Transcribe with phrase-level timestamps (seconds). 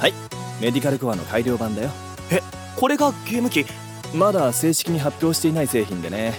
[0.00, 0.14] はい。
[0.60, 1.90] メディカルコアの改良版だよ。
[2.30, 2.40] え
[2.76, 3.66] これがゲーム機？
[4.14, 6.34] まだ正式に発表していない製品でね。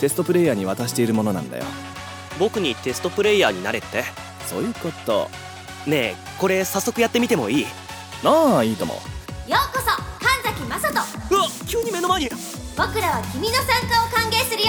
[0.00, 1.64] テストプレイヤーに渡しているものなんだよ。
[2.38, 4.04] 僕にテストプレイヤーになれって？
[4.46, 5.28] そういうこと。
[5.86, 7.66] ねえこれ早速やってみてもいい？
[8.24, 8.94] ああいいとも。
[8.94, 9.00] よ
[9.48, 9.86] うこそ
[10.22, 11.34] 神崎雅人。
[11.34, 12.30] うわ急に目の前に。
[12.76, 14.68] 僕らは君の参加を歓迎するよ。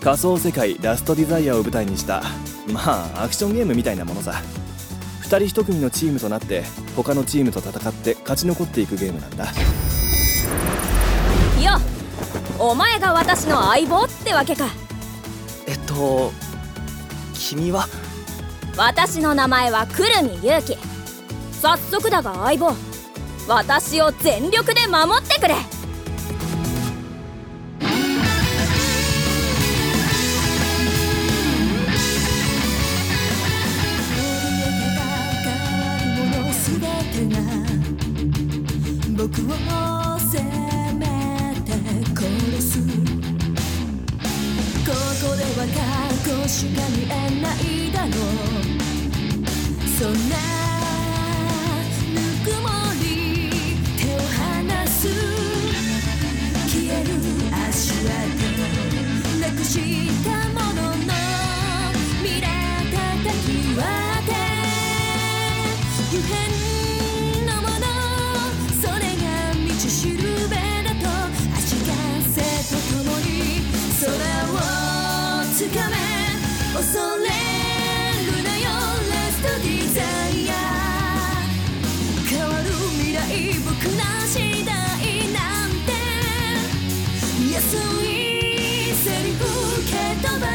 [0.00, 2.22] 仮想世界ラストディザイアを舞台にした
[2.70, 4.34] まあアクションゲームみたいなものさ
[5.34, 6.62] 2人1組のチームとなって
[6.94, 9.46] 他のチームと戦って勝ち残っていくゲームなんだ。
[9.46, 9.52] よ
[12.60, 14.66] お前が私の相棒ってわけか。
[15.66, 16.30] えっと
[17.32, 17.88] 君は？
[18.76, 20.76] 私の名前はくるみゆうき
[21.60, 22.72] 早速だが相棒
[23.48, 25.56] 私を全力で守ってくれ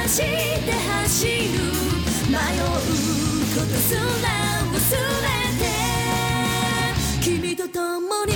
[0.08, 0.70] して。
[1.20, 2.66] 走る迷う
[3.56, 4.00] ことすら
[4.72, 4.74] 忘
[5.24, 5.28] れ
[5.60, 5.62] て
[7.22, 8.34] 君と共に。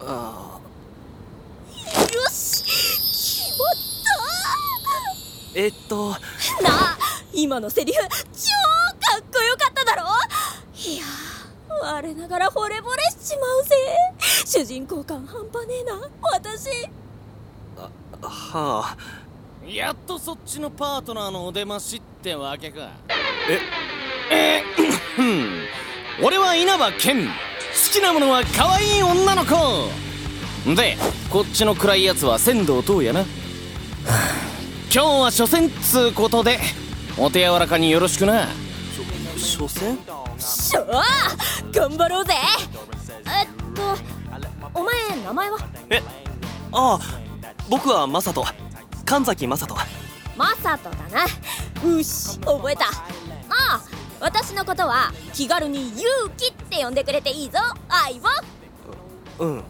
[0.00, 0.60] あ
[1.94, 2.64] よし。
[2.64, 3.72] 決まっ
[5.54, 6.18] えっとた。
[6.62, 6.98] なあ
[7.32, 10.08] 今のセリフ超かっこよかっただろ
[10.74, 11.04] いや
[11.90, 13.74] 我ながら惚れ惚れしちまうぜ。
[14.44, 15.98] 主人公感半端ねえな。
[16.34, 16.68] 私。
[18.20, 18.96] はあ。
[19.66, 22.90] やっとそっちのパートナーのお出ましってわけか。
[24.30, 24.62] え
[25.16, 25.62] ふん。
[26.22, 27.26] 俺は稲葉健。
[27.26, 27.32] 好
[27.90, 29.54] きなものは可愛い女の子。
[30.74, 30.98] で
[31.30, 33.20] こっちの暗いやつは仙道東也な。
[33.20, 33.26] は
[34.08, 34.48] あ
[34.92, 36.58] 今日は初戦っつうことで
[37.16, 38.46] お手柔らかによろしくな。
[39.38, 39.98] 初戦
[40.38, 41.02] しょあ
[41.72, 42.34] 頑張ろうぜ。
[43.26, 43.96] えっと
[44.74, 45.58] お前名前は？
[45.90, 46.02] え
[46.72, 47.00] ああ
[47.68, 48.44] 僕はマサト。
[49.04, 49.76] 神崎マサト。
[50.36, 51.26] マサトだな。
[51.84, 52.86] うし覚えた。
[52.86, 52.90] あ
[53.50, 53.80] あ
[54.20, 56.04] 私のことは気軽に勇
[56.36, 57.58] 気って呼んでくれていいぞ。
[57.88, 58.20] 相
[59.38, 59.46] 棒。
[59.46, 59.64] うん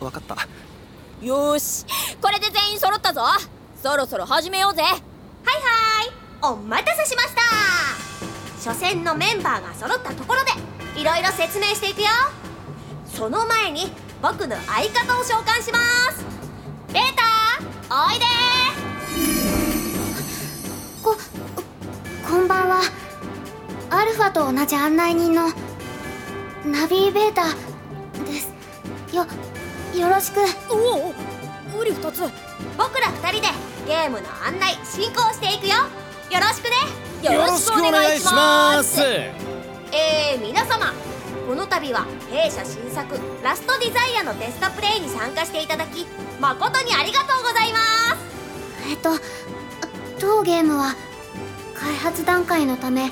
[0.00, 0.36] 分かった。
[1.24, 1.86] よーし
[2.20, 3.22] これで全員揃ったぞ。
[3.82, 4.82] そろそろ始めようぜ。
[4.82, 6.12] はいはい
[6.42, 7.40] お待たせしました。
[8.70, 10.50] 初戦のメンバーが揃ったところで
[10.96, 12.08] いろいろ説明していくよ。
[13.06, 15.78] その前に僕の相方を召喚しま
[16.12, 16.24] す。
[16.92, 17.02] ベー
[17.88, 18.24] タおいで。
[21.02, 21.16] こ
[22.28, 22.80] こんばんは。
[23.90, 25.48] アルファと同じ案内人の
[26.64, 27.44] ナビーベータ
[28.24, 28.52] です。
[29.14, 29.26] よ
[29.94, 30.40] よろしく。
[30.70, 32.20] おおうり二つ
[32.76, 33.48] 僕ら二人で
[33.86, 35.74] ゲームの案内進行していくよ
[36.30, 39.51] よろしくねよろしくお願いします
[39.94, 40.90] えー、皆様
[41.46, 43.14] この度は弊社新作
[43.44, 46.06] ラストディザイアのテストプレイに参加していただき
[46.40, 48.22] 誠にありがとうございます。
[48.90, 49.10] えっと
[50.18, 50.94] 当ゲームは
[51.74, 53.10] 開発段階のため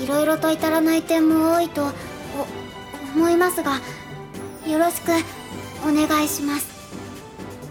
[0.00, 1.88] いろいろと至らない点も多いとお
[3.16, 3.80] 思いますが
[4.66, 5.12] よろしく
[5.82, 6.68] お願いします。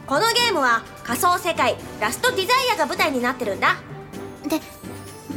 [0.07, 3.75] このゲームは仮想世界ラストディザイアが舞台になってるんだ。
[4.47, 4.60] で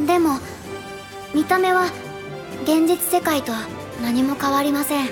[0.06, 0.38] でも
[1.34, 1.84] 見た目は
[2.64, 3.52] 現実世界と
[4.00, 5.10] 何も変わりません。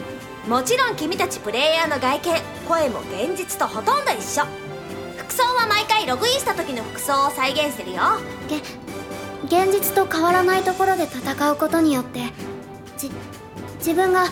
[0.49, 4.45] もちろん君たちプレイヤーの外見声も現実とほとんど一緒。
[5.19, 8.03] 服装は毎回ログインした時の服装を再現してるよ。
[8.49, 8.57] げ
[9.65, 12.21] 現実と変わらないところで戦うことによって
[12.97, 13.11] じ
[13.79, 14.25] 自分が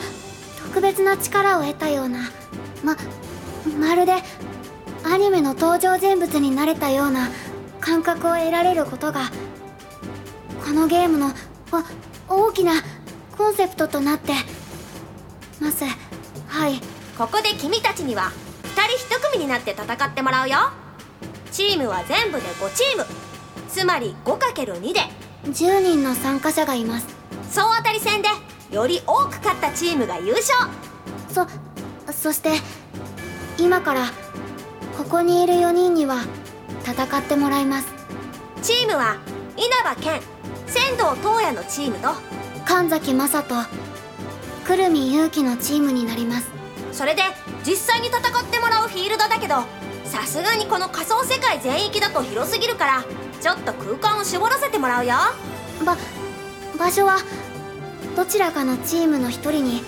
[0.64, 2.30] 特別な力を得たような
[2.82, 2.96] ま
[3.78, 4.14] まるで
[5.04, 7.28] アニメの登場人物になれたような
[7.80, 9.30] 感覚を得られることが
[10.64, 11.32] このゲームの
[12.28, 12.72] お大きな
[13.40, 14.34] コンセプトとなって
[15.62, 15.84] ます。
[16.46, 16.78] はい。
[17.16, 18.32] ここで君たちには
[18.64, 20.58] 2人1組になって戦ってもらうよ。
[21.50, 23.06] チームは全部で5チーム。
[23.66, 25.00] つまり 5×2 で。
[25.44, 27.06] 10人の参加者がいます。
[27.50, 28.28] 総当たり戦で
[28.70, 30.70] より多く勝ったチームが優勝。
[31.30, 31.46] そ
[32.12, 32.50] そして
[33.56, 34.08] 今から
[34.98, 36.26] ここにいる4人には
[36.84, 37.88] 戦ってもらいます。
[38.60, 39.16] チームは
[39.56, 40.20] 稲葉健
[40.66, 43.42] 仙道東也のチームと神崎雅人
[44.64, 46.48] 久留美勇気のチームになります。
[46.92, 47.22] それで
[47.64, 49.62] 実際に戦ってもらうフィールドだけど
[50.04, 53.04] さすがにこの仮想世界全域だと広すぎるから
[53.40, 55.14] ちょっと空間を絞らせてもらうよ。
[55.84, 55.96] ば
[56.78, 57.18] 場所は
[58.16, 59.82] どちらかのチームの一人に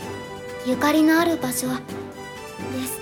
[0.66, 1.82] ゆかりのある場所で
[2.86, 3.00] す。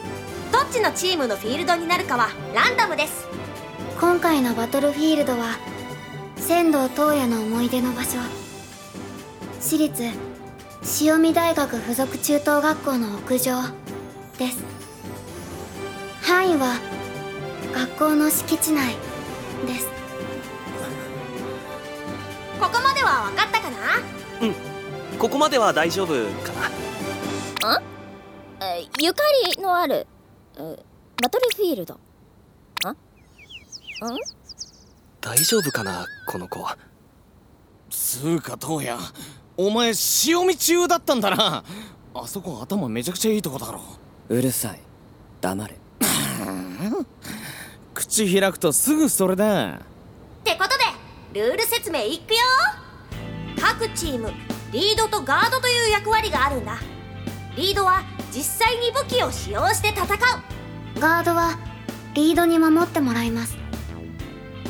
[0.52, 3.28] どっちのチームのフィールドになるかはランダムです。
[4.00, 5.58] 今回のバトルフィールドは
[6.36, 8.18] 仙道東也の思い出の場所
[9.60, 10.10] 私立
[10.82, 13.60] 潮見大学附属中等学校の屋上
[14.38, 14.64] です。
[16.22, 16.78] 範囲は
[17.74, 18.96] 学校の敷地内
[19.66, 19.86] です。
[22.58, 23.76] ここまでは分かったかな？
[25.18, 26.52] ここまでは大丈夫か
[27.68, 27.82] な。
[28.66, 29.22] えゆか
[29.54, 30.06] りのある
[30.58, 30.82] え
[31.22, 31.94] バトルフィールド。
[31.94, 32.96] んん？
[35.20, 36.66] 大丈夫かなこの子
[37.90, 38.98] つうか東也
[39.62, 41.62] お前潮見中だったんだな。
[42.14, 43.82] あそこ頭めちゃくちゃいいとこだろ。
[44.30, 44.80] うるさい。
[45.42, 45.76] 黙れ。
[47.92, 49.72] 口開くとすぐそれだ。
[49.72, 49.78] っ
[50.44, 50.70] てこと
[51.34, 52.38] でルール説明いくよ。
[53.60, 54.32] 各チーム
[54.72, 56.78] リードとガードという役割があるんだ。
[57.54, 58.02] リードは
[58.32, 60.08] 実際に武器を使用して戦う。
[60.98, 61.58] ガードは
[62.14, 63.58] リードに守ってもらいます。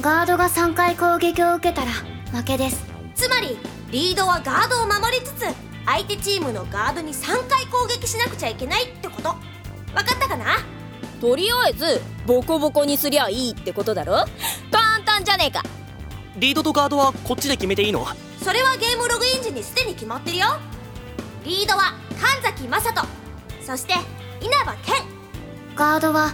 [0.01, 1.93] ガードが3回攻撃を受けたら
[2.33, 2.85] 負けです。
[3.15, 3.57] つまり
[3.91, 5.45] リードはガードを守りつつ
[5.85, 9.35] 相手チームのガードに3回攻撃しなくちゃいけないってこと。
[9.93, 10.59] 分かったかな？
[11.21, 14.27] とりあえずボコボコにすりゃいいってことだろ？
[14.71, 15.65] 簡単じゃねえか。
[16.37, 18.07] リードとガードはこっちで決めていいの？
[18.41, 20.47] それはゲームログイン時にすでに決まってるよ。
[21.45, 23.09] リードは神崎雅人。
[23.67, 23.95] そして
[24.41, 24.95] 稲葉健。
[25.75, 26.33] ガードは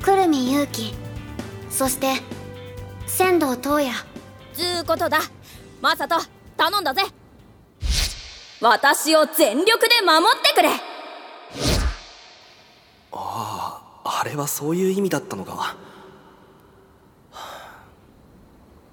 [0.00, 0.94] 久留美勇気
[1.68, 2.14] そして
[3.06, 3.92] 仙道東也。
[4.54, 5.18] つうことだ。
[5.82, 6.16] マサト
[6.62, 7.02] 頼んだぜ。
[8.60, 10.68] 私を全力で守ってくれ。
[13.10, 15.74] あああれはそういう意味だったのか。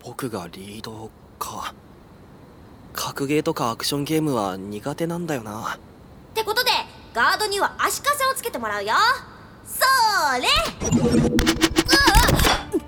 [0.03, 1.75] 僕がリードか。
[2.91, 5.75] 格ゲーとかアクションゲームは苦手なんだよな。
[5.75, 5.79] っ
[6.33, 6.71] てことで
[7.13, 8.95] ガードには足かせをつけてもらうよ。
[9.63, 9.85] そ
[10.41, 10.47] れ。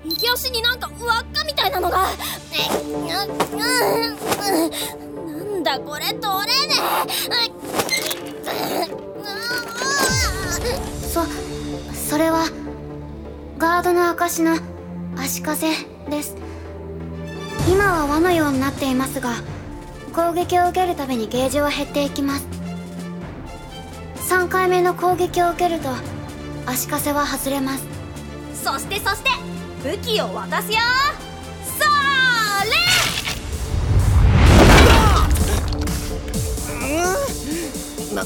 [0.04, 2.08] 右足になんか輪っかみたいなのが。
[3.08, 3.28] なん
[5.72, 6.20] だこれ取れ
[6.66, 7.52] ねえ。
[11.08, 11.22] そ
[11.94, 12.44] それは
[13.56, 14.58] ガードの証の
[15.16, 15.68] 足かせ
[16.10, 16.36] です。
[17.70, 19.36] 今は輪のようになっていますが
[20.14, 22.46] 攻撃を受けるたびにゲージは減っていきます。
[24.28, 25.88] 3回目の攻撃を受けると
[26.66, 27.86] 足かせは外れます。
[28.62, 29.30] そしてそして
[29.82, 30.78] 武器を渡すよ
[36.92, 37.02] れ
[38.14, 38.24] な、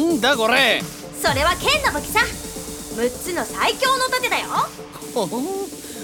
[0.00, 0.82] んだこれ？
[1.20, 2.20] それは剣の武器さ。
[2.20, 4.48] 6つの最強の盾だよ。
[5.14, 5.38] ほほ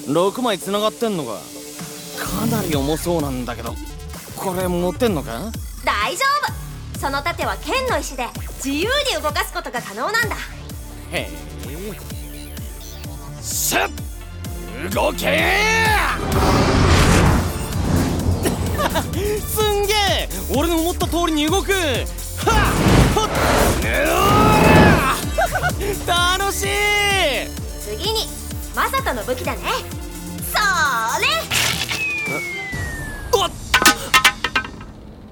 [0.06, 1.41] 6枚繋がってんのか？
[2.19, 3.75] かなり重そうなんだけど。
[4.37, 5.50] これ持ってんのか？
[5.85, 6.25] 大丈
[6.95, 6.99] 夫。
[6.99, 8.26] その盾は剣の石で
[8.64, 10.37] 自由に動かすことが可能なんだ。
[11.12, 11.30] へえ。
[13.42, 13.90] シャッ
[14.95, 15.16] 動け！
[19.47, 21.73] すんげえ俺の思った通りに動く。
[21.73, 21.76] は
[25.75, 26.69] っ楽しい。
[27.81, 28.29] 次に
[28.75, 29.62] マサトの武器だね。
[30.53, 30.59] そ
[31.21, 31.26] れ。
[33.33, 33.50] おっ。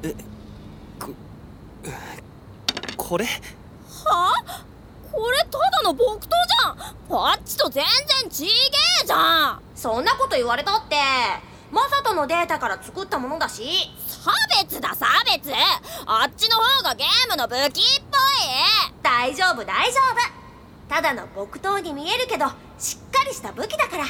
[0.03, 0.15] え
[0.99, 1.09] こ
[2.97, 3.25] これ？
[3.25, 3.31] は？
[4.11, 4.33] あ
[5.13, 6.77] これただの木刀じゃん。
[7.09, 7.85] パッチと全
[8.23, 8.53] 然ちげえ
[9.07, 9.61] じゃん。
[9.77, 10.97] そんなこと言われたって。
[11.71, 13.65] マサトのデータから作ったものだし。
[14.04, 14.04] 差
[14.63, 15.51] 別だ差別。
[16.07, 18.21] あっちの方がゲームの武器っぽい。
[19.03, 20.01] 大丈夫大丈
[20.89, 20.93] 夫。
[20.95, 22.47] ただの木刀に見えるけど
[22.79, 24.05] しっかりした武器だから。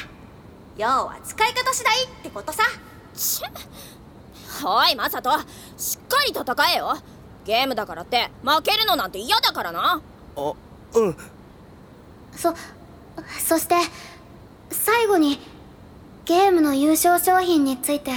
[0.77, 2.63] 要は使い方次第ってことさ。
[3.15, 3.41] ち
[4.65, 5.31] おいマサト。
[5.77, 6.97] しっかり戦えよ。
[7.45, 10.01] ゲームだからって負けるのなんて嫌だからな。
[10.35, 10.53] あ
[10.93, 11.17] うん。
[12.35, 12.53] そ
[13.39, 13.75] そして
[14.69, 15.39] 最後に
[16.25, 18.11] ゲームの優勝商品について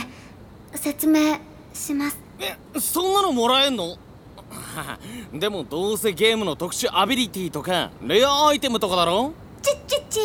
[0.74, 1.38] 説明
[1.78, 2.18] します。
[2.40, 3.96] えそんなのもらえんの？
[5.32, 9.32] でもどうせゲームの特殊アビリティとかレアアイテムとかだろ？
[9.62, 10.20] ちっちっち。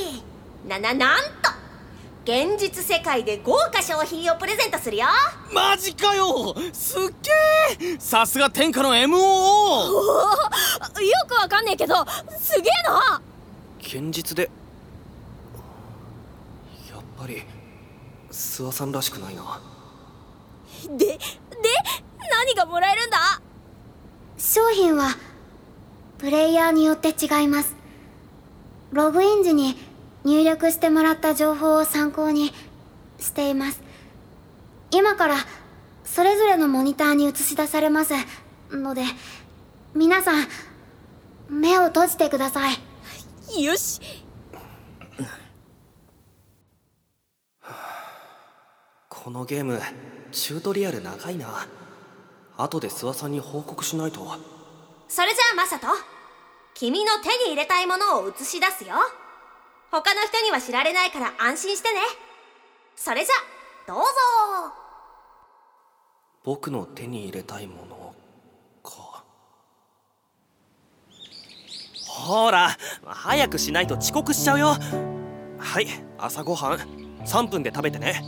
[0.68, 1.52] なななんと。
[2.26, 5.06] 現実世界で豪華商品をプレゼントするよ。
[5.52, 6.56] マジかよ！
[6.72, 7.02] すっ
[7.82, 7.98] げえ！
[8.00, 9.20] さすが天下の MOO よ
[11.28, 11.96] くわかんねえけど
[12.40, 13.22] すげえな。
[13.82, 14.50] 現実で
[16.94, 17.44] やっぱり
[18.32, 19.60] 諏訪さんらしくないな。
[20.98, 21.20] でで
[22.56, 23.18] 何がもらえるんだ？
[24.38, 25.10] 商品は
[26.20, 27.76] プレイヤーによって違います。
[28.92, 29.76] ログイン時に
[30.24, 32.54] 入力してもらった情報を参考に
[33.20, 33.82] しています。
[34.92, 35.38] 今から
[36.04, 38.14] それぞれのモニターに映し出されます
[38.70, 39.02] ので
[39.96, 40.48] 皆さん
[41.50, 43.64] 目を閉じてください。
[43.64, 44.00] よし。
[49.10, 49.82] このゲーム
[50.32, 51.66] チュートリアル長いな
[52.58, 54.20] 後で諏訪さんに報告しないと。
[55.08, 55.88] それじゃあマサト
[56.74, 58.96] 君の手に入れたいものを映し出すよ。
[59.92, 62.00] 他の人には知られないから安心してね。
[62.96, 63.34] それじゃ
[63.88, 64.04] どうぞ。
[66.44, 68.16] 僕の手に入れたいもの
[68.84, 69.24] か。
[72.08, 74.76] ほら早くしないと遅刻しちゃうよ。
[75.58, 76.80] はい朝ごはん。
[77.24, 78.22] 3分で食べてね。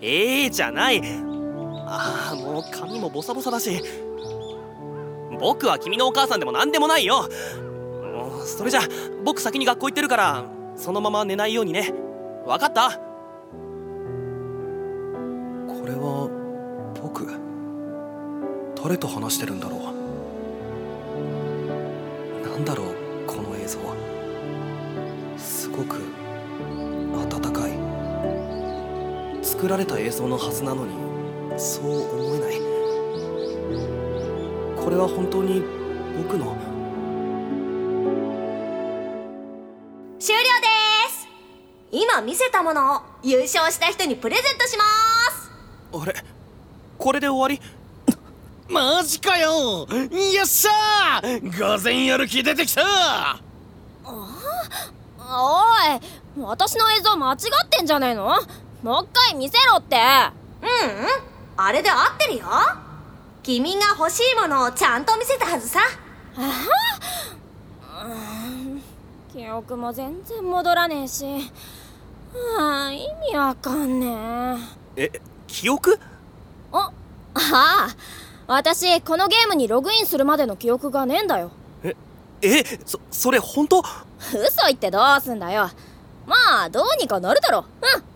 [0.00, 1.00] ええー、じゃない
[1.86, 3.80] ああもう髪もボサボサだし。
[5.38, 7.28] 僕は君のお母さんでも何でもないよ。
[8.44, 8.80] それじゃ
[9.24, 10.44] 僕先に学校行ってるから
[10.76, 11.92] そのまま寝ないようにね。
[12.46, 12.90] 分かった？
[12.90, 12.98] こ
[15.84, 16.28] れは
[17.02, 17.26] 僕
[18.82, 19.80] 誰と話してるんだろう？
[22.48, 22.86] なんだろう
[23.26, 23.78] この映像
[25.36, 26.02] すごく
[27.14, 27.72] 温かい。
[29.44, 31.05] 作られた映像のはずなのに。
[31.56, 32.56] そう思えない。
[34.82, 35.62] これは本当に
[36.16, 36.54] 僕の？
[40.18, 40.46] 終了で
[41.10, 41.28] す。
[41.92, 44.84] 今見せたものを優勝した人にプレゼントしま
[45.32, 45.50] す。
[45.92, 46.14] あれ？
[46.98, 47.60] これで終わり？
[48.68, 49.86] マジかよ。
[49.88, 51.58] よっしゃー。
[51.58, 53.40] がぜやる気出てきた。
[54.04, 54.26] お
[55.96, 56.00] い。
[56.38, 57.38] 私の映像間違っ
[57.70, 58.36] てんじゃねえの？
[58.82, 59.96] もう一回見せろって。
[60.62, 60.68] うん
[61.00, 62.46] うんあれで合ってるよ。
[63.42, 65.80] 君が欲しいものをちゃんと見せたはずさ。
[69.32, 71.24] 記憶も全然戻らねえし。
[72.58, 74.58] ああ意味わかんね
[74.96, 75.04] え。
[75.04, 75.98] え記憶？
[76.72, 76.90] あ
[77.34, 77.88] ああ
[78.46, 81.52] 私このゲームにログインするまでの記憶がねえんだよ。
[82.42, 83.82] えそそれ本当？
[84.20, 85.70] 嘘言ってどうすんだよ。
[86.26, 87.64] まあどうにかなるだろ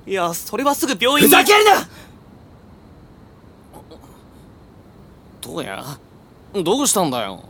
[0.07, 0.11] うん。
[0.11, 1.35] いやそれはすぐ病院に。
[1.35, 1.71] ふざけるな
[5.41, 5.83] どうや？
[6.53, 7.43] どうしたんだよ？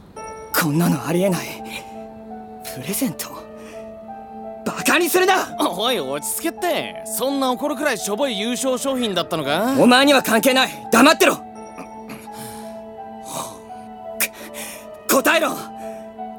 [0.54, 1.62] こんなのありえない。
[2.74, 3.28] プレゼント。
[4.64, 5.56] バカにするな！
[5.58, 7.02] おい落ち着けって。
[7.06, 9.74] そんな怒るくらいしょぼい優勝商品だったのか？
[9.78, 10.88] お前には関係ない。
[10.92, 11.36] 黙ってろ！
[15.08, 15.50] く答えろ！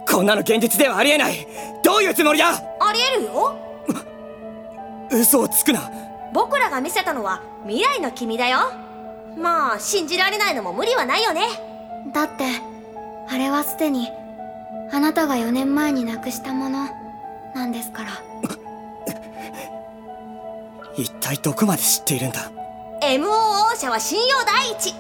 [0.10, 1.48] こんなの現実ではありえない。
[1.84, 2.50] どういうつもりだ？
[2.80, 3.58] ありえるよ。
[5.12, 5.92] 嘘をつくな！
[6.34, 8.72] 僕らが見せたのは未来の君だよ
[9.38, 11.42] まあ信じられないのも無理はないよね。
[12.14, 12.46] だって
[13.30, 14.10] あれはすでに
[14.92, 16.88] あなたが4年前に亡くしたもの
[17.56, 18.10] なんですから。
[20.98, 22.52] 一体どこまで知っているんだ
[23.02, 23.30] ？MO
[23.72, 24.94] 王者は信用第一。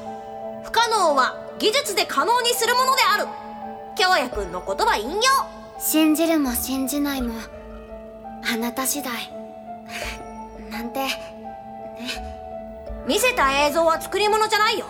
[0.63, 3.27] 不可能は技術で可能にするものである。
[3.95, 5.21] 京也くんの言葉引用。
[5.77, 7.33] 信じるも信じないも
[8.51, 9.11] あなた次第。
[10.69, 11.07] なんて
[13.07, 14.85] 見せた映像は作り物じゃないよ。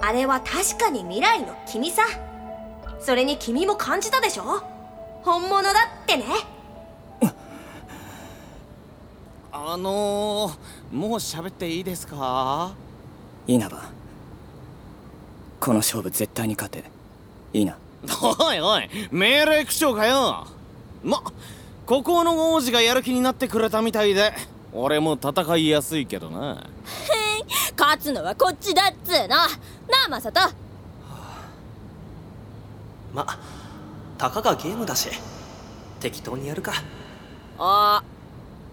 [0.00, 2.02] あれは確かに未来の君さ。
[3.00, 4.62] それに君も感じたでしょ。
[5.22, 5.70] 本物だ
[6.02, 6.24] ってね。
[9.52, 12.72] あのー、もう喋っていいですか？
[13.46, 13.90] 稲葉
[15.60, 16.84] この勝負絶対に勝て。
[17.52, 17.76] いいな。
[18.40, 20.46] おいおい命令口調かよ。
[21.02, 21.22] ま
[21.86, 24.32] ここの王子がやる気になってくれたみたいで
[24.72, 26.66] 俺も戦いやすいけどな
[27.78, 29.28] 勝つのはこっちだっつーの。
[29.28, 30.40] なあマサト
[33.14, 33.24] ま
[34.18, 35.08] たかがゲームだし。
[36.00, 36.72] 適当にやるか。
[37.58, 38.02] あ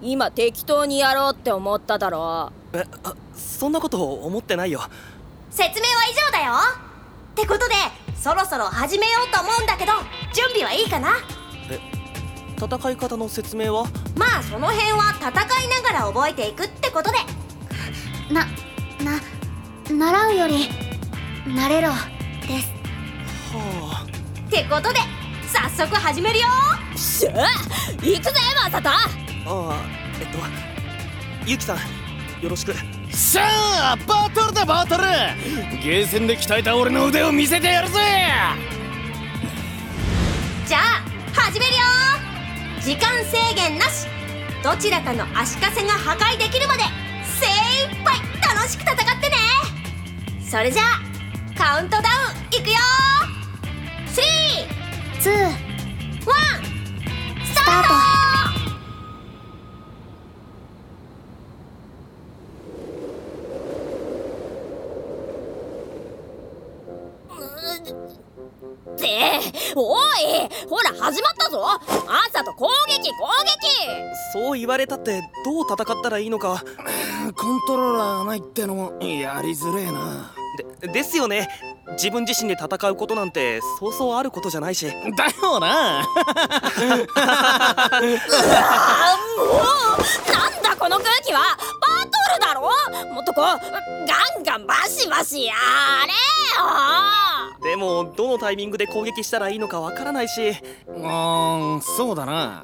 [0.01, 2.51] 今適当にやろうって思っただろ。
[2.74, 4.81] えあそんなこと思ってないよ。
[5.51, 6.53] 説明は以上だよ。
[7.33, 7.75] ってことで
[8.15, 9.91] そろそろ始めようと思うんだけど
[10.33, 11.17] 準備はいいかな？
[12.57, 13.85] 戦い方の説明は？
[14.17, 15.33] まあその辺は戦い
[15.69, 17.17] ながら覚えていくってことで。
[18.33, 18.45] な
[19.05, 19.21] な
[19.88, 20.67] 習うより
[21.45, 21.89] 慣れろ
[22.47, 22.74] です。
[23.53, 24.03] は
[24.47, 25.00] ってことで
[25.47, 26.45] 早速始めるよ。
[26.97, 27.33] しゃあ
[28.01, 28.31] 行くぜ
[28.63, 29.85] マサトあああ
[30.19, 30.39] えっと
[31.45, 31.77] ゆきさん
[32.41, 32.74] よろしく。
[33.12, 35.03] さあバトルだバトル。
[35.83, 38.00] ゲーセンで鍛えた俺の腕を見せてやるぜ。
[40.65, 40.81] じゃあ
[41.39, 41.77] 始めるよ。
[42.81, 44.07] 時間制限なし。
[44.63, 46.81] どちらかの足かせが破壊できるまで
[47.24, 47.45] 精
[47.85, 48.17] 一杯
[48.65, 49.38] 楽しく戦ってね。
[50.50, 50.86] それじゃあ
[51.55, 52.75] カウントダウンいくよ。
[55.22, 56.25] 321 2
[57.45, 57.93] スタート。
[68.95, 69.39] って
[69.75, 70.10] おい
[70.67, 71.79] ほら始まったぞ。
[72.31, 73.60] 朝と攻撃攻撃。
[74.34, 76.63] そう言われたってどう戦ったらいいのか。
[77.46, 80.34] コントローラーがないってのもやりづれえな。
[80.82, 81.48] でですよね。
[81.92, 84.88] 自分自身で戦うことなんてそうそうあることじゃないし。
[84.88, 86.00] だよな。
[86.00, 86.04] あ
[89.38, 89.48] もう
[90.32, 91.56] なんだこの空気は？
[91.82, 92.62] バトルだろ？
[93.14, 93.54] もっとこうガ
[94.40, 95.54] ンガンバシバシや
[96.08, 96.16] れよ。
[97.64, 100.50] でもどのタイミングで攻撃したらいいのかわからないし。
[100.50, 102.64] うーんそうだな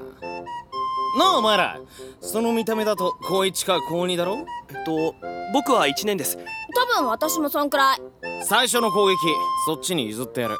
[1.17, 1.79] なあお前ら。
[2.21, 4.45] その見た目だと高1か高2だろ？
[4.69, 5.15] えっと
[5.53, 6.37] 僕は1年です。
[6.97, 8.01] 多分私もそんくらい。
[8.43, 9.17] 最初の攻撃
[9.65, 10.57] そっちに譲ってやる。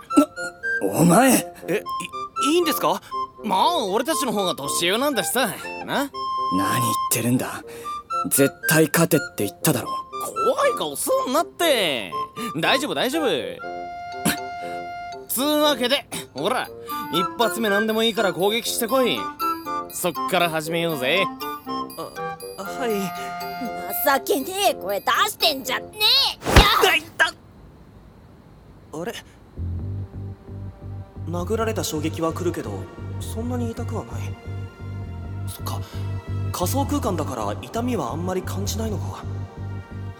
[0.84, 1.54] お前？
[1.68, 1.84] え
[2.50, 3.02] いいいんですか？
[3.44, 5.48] もう俺たちの方が年上なんだしさ。
[5.86, 6.10] な？
[6.58, 7.64] 何言ってるんだ？
[8.30, 9.90] 絶対勝てって言っただろ。
[10.46, 12.12] 怖い顔すんなって。
[12.60, 13.28] 大丈夫大丈夫。
[15.28, 16.68] つうわけでほら。
[17.14, 19.20] 一発目何でもいいから攻撃してこい
[19.94, 21.24] そっから始めようぜ。
[22.58, 22.92] あはい。
[24.24, 26.90] 情けねえ声出してんじゃねえ。
[26.90, 27.28] あいた。
[27.28, 27.34] あ
[29.06, 29.14] れ？
[31.28, 32.72] 殴られた衝撃は来るけど
[33.20, 34.22] そんなに痛くはない。
[35.48, 35.80] そっか。
[36.52, 39.24] 仮想空間だから痛みはあんまり感じないのか。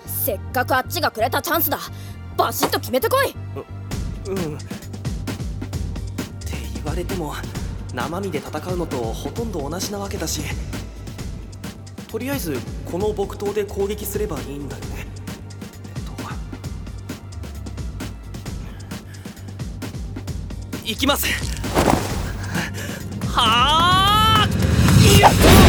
[0.06, 1.80] せっかくあっちがくれたチャンスだ。
[2.38, 3.36] バシッと決めてこい。
[4.28, 4.36] うん。
[4.36, 4.66] って
[6.76, 7.34] 言われても
[7.94, 10.42] 生身で戦うのとほとんど同じなわけだし
[12.08, 15.08] とりあえずこの木刀で攻撃すればいいんだよね。
[15.96, 16.04] えっ
[20.84, 21.26] といきます
[23.28, 25.61] はあ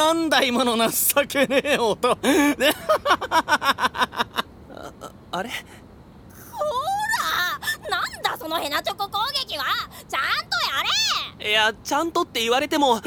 [0.00, 2.16] なんだ今の情けねえ音。
[5.30, 5.50] あれ？
[6.50, 6.64] ほ
[7.84, 7.90] ら！
[7.90, 9.64] なんだそのヘナチョコ攻撃は！
[10.08, 10.56] ちゃんと
[11.38, 11.50] やれ！
[11.50, 12.98] いやちゃんとって言われても。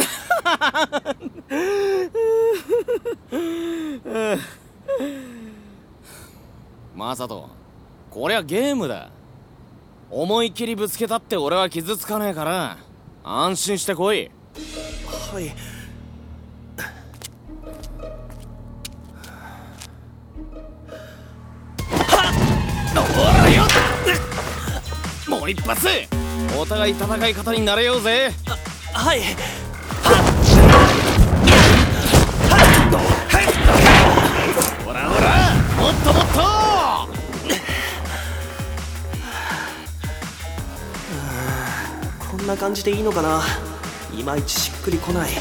[6.96, 7.50] マサト
[8.12, 9.10] こりゃゲームだ。
[10.12, 12.78] 思い切りぶつけたって俺は傷つかねえから
[13.24, 14.30] 安心してこい。
[15.34, 15.73] はい
[25.44, 25.90] もう一発
[26.58, 28.32] お互い戦い方になれようぜ。
[28.94, 29.20] はい。
[34.86, 35.54] ほらほら。
[35.84, 36.28] もっともっ
[42.32, 43.44] こんな感じでいいのかな。
[44.18, 45.30] いまいちしっくりこない。
[45.30, 45.36] おい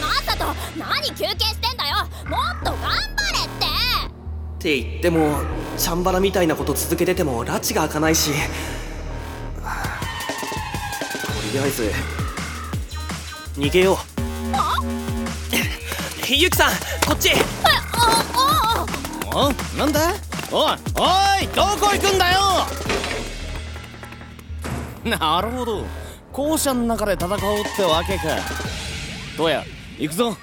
[0.00, 0.46] マサト
[0.78, 1.96] 何休憩してんだよ。
[2.30, 3.66] もっと頑張れって。
[3.66, 5.42] って言っても
[5.80, 8.32] チャンバラみたいなこと続けてても拉致が開かないし。
[8.32, 8.36] と
[11.54, 11.90] りあえず
[13.56, 13.96] 逃げよう。
[16.28, 16.72] ゆきさん
[17.06, 17.30] こっち。
[17.30, 17.36] と
[19.34, 20.12] おなんだ？
[20.52, 20.74] おいお
[21.42, 22.40] いどこ行くんだよ？
[25.04, 25.86] なるほど。
[26.30, 27.38] 校舎の中で戦おうっ
[27.74, 28.24] てわけか。
[29.38, 29.64] どうや
[29.98, 30.36] 行くぞ。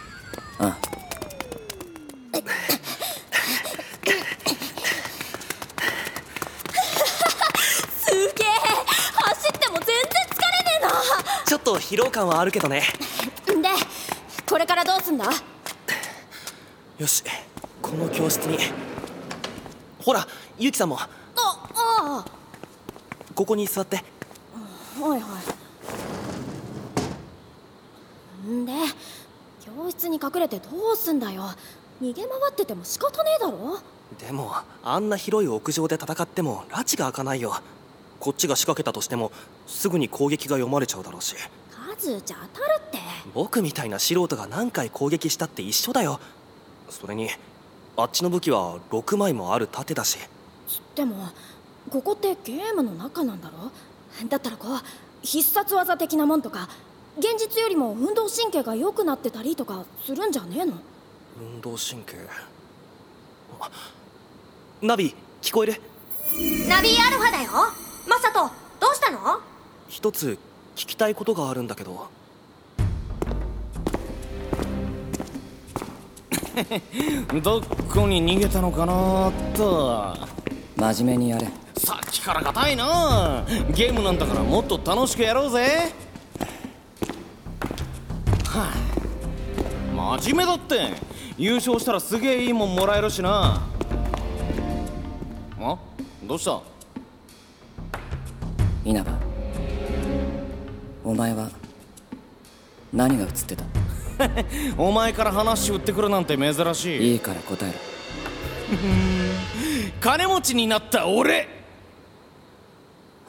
[7.89, 8.47] すげえ
[9.13, 9.95] 走っても全然
[10.29, 10.85] 疲れね
[11.45, 12.83] ちょっと疲労感はあるけどね。
[13.45, 13.53] で
[14.45, 15.23] これからどうすんだ？
[16.97, 17.23] よし
[17.81, 18.57] この教室に。
[20.03, 20.27] ほら
[20.59, 20.99] ゆきさんも。
[20.99, 22.25] ああ
[23.33, 24.03] ここに座って。
[24.99, 25.39] はいは
[28.45, 28.51] い。
[28.51, 28.73] んで
[29.61, 31.43] 教室に隠れてどうすんだよ。
[32.01, 33.79] 逃げ回ってても仕方ねえだろ？
[34.19, 34.51] でも
[34.83, 37.55] あんな広い屋上で戦っても拉致が開かないよ。
[38.19, 39.31] こっちが仕掛けたとしても
[39.67, 41.33] すぐに攻撃が読まれちゃうだろうし
[41.97, 42.97] 数じゃ当たるって。
[43.33, 46.19] 僕みたいな素人が何回攻撃したって一緒だよ。
[46.89, 47.29] それに
[47.97, 50.17] あっちの武器は6枚もある盾だし。
[50.67, 51.29] つっても
[51.89, 53.71] ここってゲームの中なんだろ？
[54.27, 54.79] だったらこう
[55.21, 56.69] 必殺技的なもんとか
[57.17, 60.73] 現実よりも運動神経が良くなってたりとかするんじゃねえの？
[61.39, 62.17] 運動神経？
[63.59, 63.69] あ
[64.81, 65.81] ナビ聞こえる？
[66.67, 67.51] ナビアルファだよ。
[68.07, 69.41] マサトどうしたの？
[69.87, 70.37] 一つ
[70.77, 72.07] 聞きたいことがあるんだけど。
[77.41, 80.15] どこに逃げたのかなと。
[80.75, 81.47] 真面目にやれ。
[81.77, 83.43] さっきから硬いな。
[83.73, 85.91] ゲームなんだからもっと楽しくやろうぜ。
[88.45, 90.17] はあ。
[90.19, 90.93] 真面目だって。
[91.39, 93.63] 優勝したらすげえいいもんもらえるしな。
[95.59, 95.77] あ？
[96.23, 96.61] どうした？
[98.85, 99.16] 稲葉
[101.07, 101.49] お前は
[102.91, 103.63] 何が映ってた？
[104.77, 107.11] お前から話売ってくるなんて珍しい。
[107.13, 107.79] いいから答えろ。
[110.01, 111.47] 金持ちになった俺。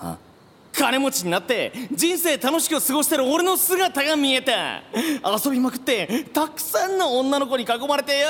[0.01, 0.19] は？
[0.73, 4.83] 金持ちになって人生楽しく過ごしてる俺の姿が見えた。
[5.45, 8.29] 遊びまくってたくさんの女の子に囲まれてよ。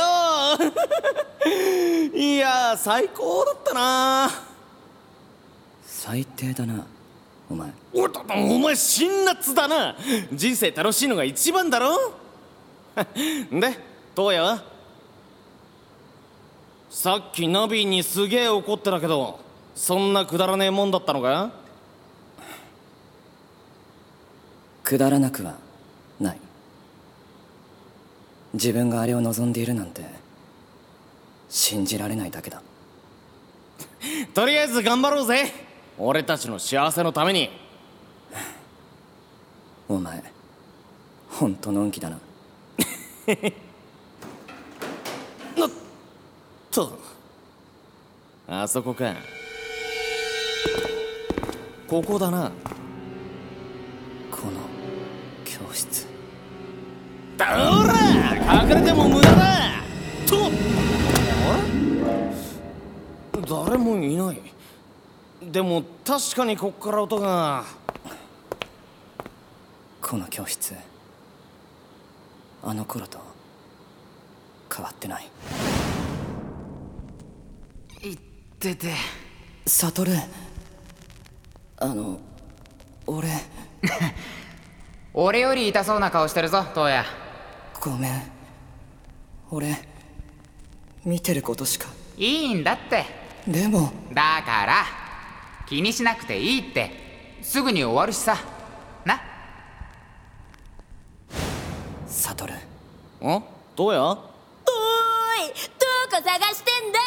[2.15, 4.31] いや最高だったな。
[5.87, 6.87] 最低だな
[7.51, 7.73] お前。
[7.95, 9.97] おだお前辛辣だな。
[10.33, 12.15] 人生楽しいのが一番だろ。
[12.95, 13.79] で
[14.17, 14.63] 東也は？
[16.91, 19.39] さっきナビにすげえ怒ってたけど
[19.75, 21.53] そんなくだらねえもんだったのか？
[24.83, 25.55] くだらなくは
[26.19, 26.39] ない。
[28.55, 30.03] 自分があれを望んでいるなんて
[31.49, 32.63] 信じられないだけだ。
[34.35, 35.53] とりあえず頑張ろうぜ
[35.99, 37.51] 俺たちの幸せのために。
[39.89, 40.23] お前
[41.31, 42.19] 本当の運気だな。
[46.71, 46.99] と。
[48.47, 49.15] あそこか。
[51.89, 52.53] ここだな。
[54.31, 54.53] この
[55.45, 56.07] 教室。
[57.39, 57.45] ほ
[57.87, 59.83] ら隠れても無駄だ
[60.27, 60.51] と。
[63.65, 64.58] 誰もいない
[65.43, 67.65] でも確かにこっから音が。
[70.01, 70.75] この教室
[72.63, 73.19] あの頃と
[74.75, 75.31] 変わってない。
[78.03, 78.17] 言っ
[78.59, 78.95] てて。
[79.67, 80.07] 悟
[81.79, 82.19] あの
[83.07, 83.29] 俺。
[85.15, 87.05] 俺より痛そうな顔してるぞトウヤ
[87.81, 88.23] ごめん。
[89.51, 89.77] 俺
[91.05, 91.89] 見てることしか。
[92.17, 93.05] いいんだって。
[93.47, 93.93] でも。
[94.13, 94.98] だから
[95.69, 96.91] 気にしなくていいって。
[97.43, 98.39] すぐに終わるしさ。
[99.05, 99.21] な。
[102.07, 103.45] 悟ん
[103.77, 104.03] どうや？
[104.03, 104.19] おーい。
[105.79, 106.99] どこ探してんだ？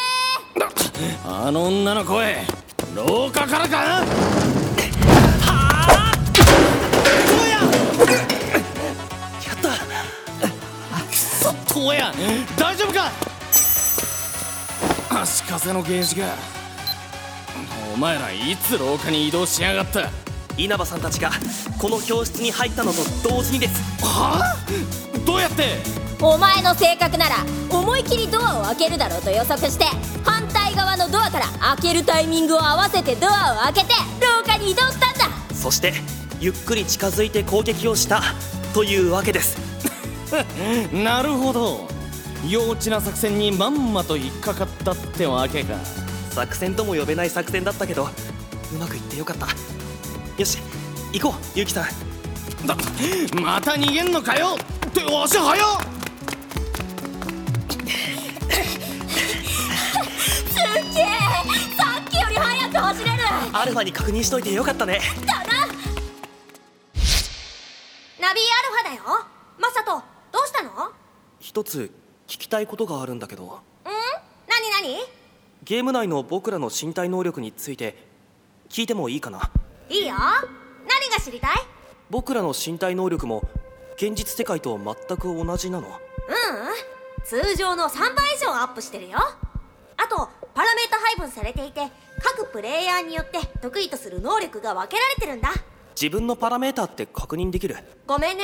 [1.26, 2.46] あの女の声。
[2.96, 3.84] 廊下からか？
[3.84, 4.04] や？
[4.04, 4.06] っ
[9.60, 9.70] た。
[11.10, 12.14] くそトヤ
[12.56, 13.10] 大丈夫か？
[15.10, 16.36] 足かせのゲージが
[17.94, 20.10] お前らいつ廊下に移動しやがった？
[20.58, 21.32] 稲葉さんたちが
[21.80, 23.82] この教室に入ったのと同時にです。
[24.04, 25.26] はあ？
[25.26, 25.64] どうやって？
[26.22, 27.36] お前の性格なら
[27.70, 29.86] 思い切りドアを開けるだろうと予測して
[30.24, 35.56] 反対側のドアから開けるタイミングを合わせてドアを開けて廊下に移動したんだ。
[35.56, 35.94] そして
[36.40, 38.22] ゆっくり近づいて攻撃をした
[38.74, 39.58] というわけです。
[40.94, 41.88] なるほど。
[42.48, 45.76] 幼稚な作戦にまんまと引っかかったってわけか
[46.32, 48.06] 作戦とも呼べない作戦だったけど
[48.74, 49.48] うまくいってよかった。
[50.38, 50.58] よし
[51.14, 51.86] 行こうゆきさん。
[52.66, 52.76] だ
[53.42, 54.56] また逃げんのかよ？
[54.88, 55.58] って足早っ
[57.70, 57.84] すっ
[60.94, 61.06] げえ！
[61.76, 63.24] さっきより速く走れる！
[63.52, 65.02] アルファに確認しといてよかったね。
[65.26, 65.68] だな！
[68.20, 69.04] ナビアルファだよ。
[69.60, 70.70] マサトどうしたの？
[70.70, 70.74] ん
[71.40, 71.92] 一つ
[72.28, 73.60] 聞きたいことがあるんだけど。
[73.84, 75.21] 何何？
[75.64, 77.96] ゲーム内の僕らの身体能力について
[78.70, 79.52] 聞いてもいいかな？
[79.90, 80.16] いいよ。
[80.16, 81.58] 何が知りたい？
[82.10, 83.48] 僕らの身体能力も
[83.96, 85.88] 現実世界と全く同じなの。
[85.88, 85.96] ううん。
[87.24, 89.20] 通常の3倍以上アップしてるよ。
[89.20, 91.88] あとパラメータ配分されていて
[92.24, 95.50] 各プレイヤーによって得意とする能力が分けられてるんだ
[96.00, 97.78] 自分のパラメータって確認できる？
[98.08, 98.44] ごめんね。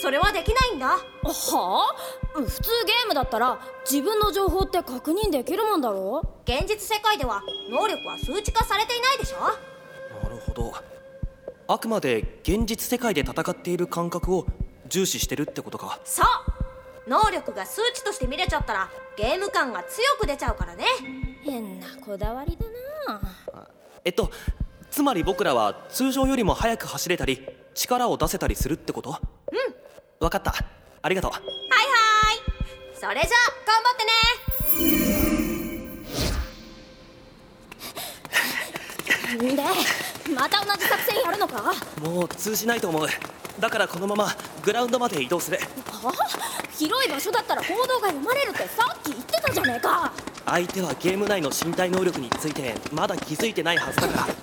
[0.00, 0.88] それはできないんだ。
[0.88, 1.94] はあ？
[2.34, 3.58] 普通ゲームだったら
[3.90, 6.22] 自分の情報って確認できるもんだろ？
[6.44, 9.38] 現実世界では能力は数値化されていないでしょ？
[10.22, 10.72] なるほど。
[11.68, 14.46] あくまで現実世界で戦っている感覚を
[14.88, 15.98] 重視してるってことか。
[16.04, 16.26] そう。
[17.08, 20.84] 能力が数値として見れちゃったらゲーム感が強く出ちゃうからね。
[21.42, 22.66] 変なこだわりだ
[23.12, 23.20] な。
[24.04, 24.30] えっと
[24.96, 29.10] つまり僕らは通常よりも速く走れたり力を出せたりするってこと？
[29.10, 29.18] うん。
[30.20, 30.54] 分かった。
[31.02, 31.32] ありがとう。
[31.32, 31.46] はいは
[32.32, 32.38] い。
[32.98, 33.96] それじゃあ頑張っ
[39.36, 39.54] てね。
[39.54, 39.62] で？
[40.34, 41.74] また同じ作戦やるのか？
[42.00, 43.06] もう通じないと思う。
[43.60, 45.58] だからこのままグラウンドまで移動する。
[45.58, 46.10] は
[46.72, 50.10] 広い場所だったら行動が読まれるってさっき言ってたじゃねえか。
[50.46, 54.34] 相手はゲーム内の身体能力についてまだ気づいてないはずだから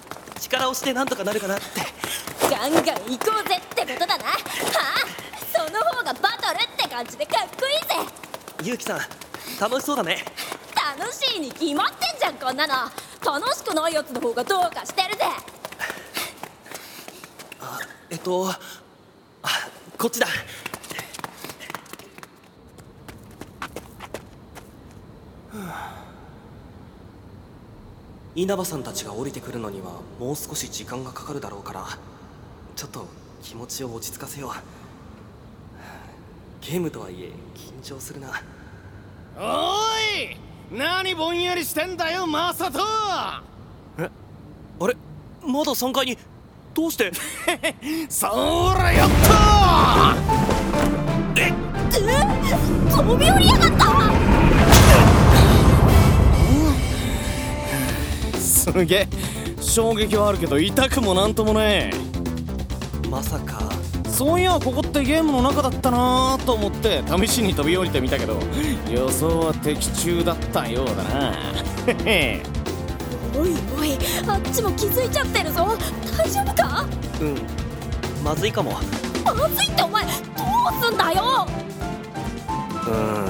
[0.54, 1.66] 力をしてなんとかなるかなって。
[2.50, 4.26] ガンガン行こうぜってことだな。
[4.26, 4.38] はあ？
[5.52, 8.12] その方がバトルって感じでかっこいいぜ。
[8.64, 9.00] ゆうきさん
[9.60, 10.24] 楽しそうだね。
[11.00, 12.74] 楽しいに決まってんじゃんこんなの。
[13.26, 15.24] 楽しくないやつの方がどうかしてるぜ。
[18.12, 18.60] えっとあ
[19.98, 20.28] こっちだ
[28.36, 31.86] 稲葉さんたちが降りてくるのにはもう少し時間がかかるだろうから
[32.76, 33.06] ちょっと
[33.44, 34.52] 気持ちを落ち着かせよう。
[36.66, 38.30] ゲームとはいえ緊張するな。
[39.38, 39.42] お
[40.00, 40.38] い
[40.72, 42.80] 何ぼんやりしてんだよマサト。
[44.00, 44.10] え？
[44.80, 44.96] あれ？
[45.46, 46.18] まだ3階に？
[46.74, 47.12] どうして？
[48.10, 50.16] そらやった
[51.36, 51.54] え？
[52.90, 53.86] 飛び降りやがった
[58.72, 59.08] すげえ。
[59.62, 61.92] 衝撃はあるけど痛くもなんともね
[63.10, 63.72] まさか。
[64.10, 68.38] そういやここってゲームの中だったなと思って試しに飛び降りてみたけど
[68.88, 71.34] 予想は的中だったようだな。
[73.36, 73.98] おいおい
[74.28, 75.68] あっちも気づいちゃってるぞ。
[76.16, 76.86] 大丈夫か？
[77.20, 77.38] うん。
[78.24, 78.80] まずいかも。
[79.26, 80.14] まずいってお前どう
[80.86, 81.48] すんだよ？
[82.86, 83.26] うーん。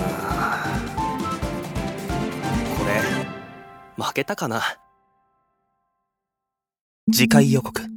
[2.78, 2.84] こ
[3.98, 4.62] れ負けたかな？
[7.12, 7.82] 次回予告。
[7.82, 7.88] さ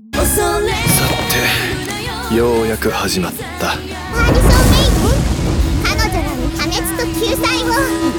[2.28, 3.70] てようやく始まった。
[3.70, 3.94] アリソンメ
[4.82, 4.90] イ
[5.86, 7.66] 彼女らに破滅と救済を。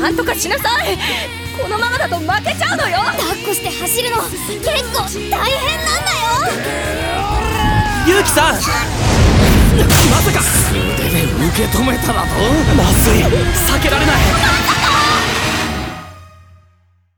[0.02, 0.98] なんとかしなさい。
[1.62, 3.00] このままだと負けちゃうのよ。
[3.00, 4.32] 抱っこして走るの結
[4.96, 6.56] 構大変なんだよ。
[8.08, 8.56] ゆうきさん。
[8.56, 10.40] まさか。
[10.72, 12.28] 腕で受け止めただと
[12.76, 13.28] まずい。
[13.28, 14.16] 避けられない